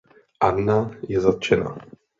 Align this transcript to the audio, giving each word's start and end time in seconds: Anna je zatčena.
Anna 0.47 0.79
je 1.13 1.19
zatčena. 1.27 1.77